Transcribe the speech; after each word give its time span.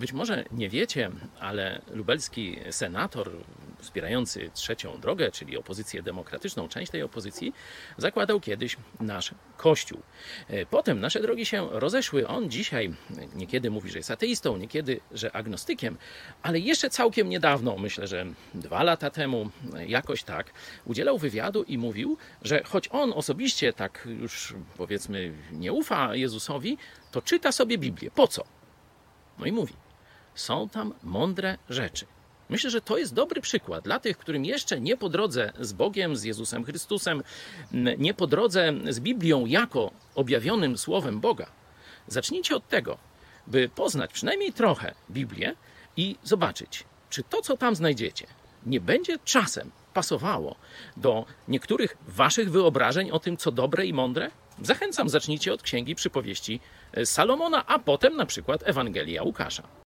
Być 0.00 0.12
może 0.12 0.44
nie 0.52 0.68
wiecie, 0.68 1.10
ale 1.40 1.82
lubelski 1.90 2.56
senator 2.70 3.30
wspierający 3.78 4.50
trzecią 4.54 5.00
drogę, 5.00 5.30
czyli 5.30 5.56
opozycję 5.58 6.02
demokratyczną, 6.02 6.68
część 6.68 6.92
tej 6.92 7.02
opozycji, 7.02 7.52
zakładał 7.96 8.40
kiedyś 8.40 8.76
nasz 9.00 9.34
Kościół. 9.56 10.00
E, 10.48 10.66
Potem 10.66 11.00
nasze 11.00 11.20
drogi 11.20 11.46
się 11.46 11.68
rozeszły. 11.70 12.28
On 12.28 12.50
dzisiaj 12.50 12.94
niekiedy 13.34 13.70
mówi, 13.70 13.90
że 13.90 13.98
jest 13.98 14.10
ateistą, 14.10 14.56
niekiedy, 14.56 15.00
że 15.12 15.32
agnostykiem, 15.36 15.96
ale 16.42 16.58
jeszcze 16.58 16.90
całkiem 16.90 17.28
niedawno, 17.28 17.76
myślę, 17.76 18.06
że 18.06 18.26
dwa 18.54 18.82
lata 18.82 19.10
temu, 19.10 19.50
jakoś 19.86 20.22
tak, 20.22 20.52
udzielał 20.84 21.18
wywiadu 21.18 21.62
i 21.62 21.78
mówił, 21.78 22.16
że 22.42 22.62
choć 22.64 22.88
on 22.88 23.12
osobiście 23.12 23.72
tak 23.72 24.08
już 24.20 24.54
powiedzmy 24.76 25.32
nie 25.52 25.72
ufa 25.72 26.14
Jezusowi, 26.14 26.78
to 27.10 27.22
czyta 27.22 27.52
sobie 27.52 27.78
Biblię. 27.78 28.10
Po 28.10 28.28
co? 28.28 28.44
No 29.38 29.46
i 29.46 29.52
mówi, 29.52 29.74
są 30.34 30.68
tam 30.68 30.94
mądre 31.02 31.58
rzeczy. 31.68 32.06
Myślę, 32.48 32.70
że 32.70 32.80
to 32.80 32.98
jest 32.98 33.14
dobry 33.14 33.40
przykład 33.40 33.84
dla 33.84 34.00
tych, 34.00 34.18
którym 34.18 34.44
jeszcze 34.44 34.80
nie 34.80 34.96
po 34.96 35.08
drodze 35.08 35.52
z 35.60 35.72
Bogiem, 35.72 36.16
z 36.16 36.22
Jezusem 36.22 36.64
Chrystusem, 36.64 37.22
nie 37.98 38.14
po 38.14 38.26
drodze 38.26 38.72
z 38.88 39.00
Biblią 39.00 39.46
jako 39.46 39.90
objawionym 40.14 40.78
słowem 40.78 41.20
Boga. 41.20 41.46
Zacznijcie 42.06 42.56
od 42.56 42.68
tego, 42.68 42.98
by 43.46 43.68
poznać 43.68 44.12
przynajmniej 44.12 44.52
trochę 44.52 44.94
Biblię 45.10 45.54
i 45.96 46.16
zobaczyć, 46.22 46.84
czy 47.10 47.22
to, 47.22 47.42
co 47.42 47.56
tam 47.56 47.76
znajdziecie, 47.76 48.26
nie 48.66 48.80
będzie 48.80 49.18
czasem 49.24 49.70
pasowało 49.94 50.56
do 50.96 51.24
niektórych 51.48 51.96
waszych 52.08 52.50
wyobrażeń 52.50 53.10
o 53.10 53.18
tym, 53.18 53.36
co 53.36 53.52
dobre 53.52 53.86
i 53.86 53.92
mądre? 53.92 54.30
Zachęcam, 54.62 55.08
zacznijcie 55.08 55.52
od 55.52 55.62
księgi 55.62 55.94
przypowieści 55.94 56.60
Salomona, 57.04 57.66
a 57.66 57.78
potem 57.78 58.16
na 58.16 58.26
przykład 58.26 58.62
Ewangelia 58.66 59.22
Łukasza. 59.22 59.80